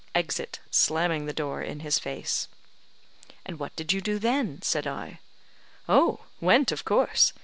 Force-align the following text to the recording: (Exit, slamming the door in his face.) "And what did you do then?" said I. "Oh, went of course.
(Exit, 0.15 0.59
slamming 0.71 1.27
the 1.27 1.31
door 1.31 1.61
in 1.61 1.81
his 1.81 1.99
face.) 1.99 2.47
"And 3.45 3.59
what 3.59 3.75
did 3.75 3.93
you 3.93 4.01
do 4.01 4.17
then?" 4.17 4.59
said 4.63 4.87
I. 4.87 5.19
"Oh, 5.87 6.21
went 6.39 6.71
of 6.71 6.83
course. 6.83 7.33